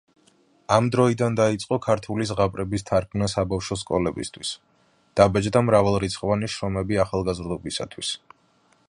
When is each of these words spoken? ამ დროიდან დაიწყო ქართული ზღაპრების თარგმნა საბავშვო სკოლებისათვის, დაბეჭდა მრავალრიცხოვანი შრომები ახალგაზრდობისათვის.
ამ 0.75 0.85
დროიდან 0.93 1.35
დაიწყო 1.39 1.77
ქართული 1.87 2.25
ზღაპრების 2.29 2.85
თარგმნა 2.87 3.27
საბავშვო 3.33 3.77
სკოლებისათვის, 3.81 4.55
დაბეჭდა 5.21 5.65
მრავალრიცხოვანი 5.69 6.51
შრომები 6.55 7.01
ახალგაზრდობისათვის. 7.05 8.13